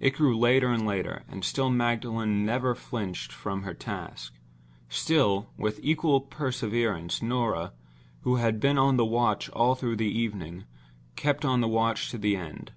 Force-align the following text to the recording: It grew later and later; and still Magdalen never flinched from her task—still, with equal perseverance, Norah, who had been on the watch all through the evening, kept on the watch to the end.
It 0.00 0.14
grew 0.14 0.34
later 0.38 0.68
and 0.70 0.86
later; 0.86 1.22
and 1.28 1.44
still 1.44 1.68
Magdalen 1.68 2.46
never 2.46 2.74
flinched 2.74 3.30
from 3.30 3.64
her 3.64 3.74
task—still, 3.74 5.50
with 5.58 5.78
equal 5.82 6.22
perseverance, 6.22 7.20
Norah, 7.20 7.74
who 8.22 8.36
had 8.36 8.58
been 8.58 8.78
on 8.78 8.96
the 8.96 9.04
watch 9.04 9.50
all 9.50 9.74
through 9.74 9.96
the 9.96 10.06
evening, 10.08 10.64
kept 11.14 11.44
on 11.44 11.60
the 11.60 11.68
watch 11.68 12.10
to 12.12 12.16
the 12.16 12.36
end. 12.36 12.72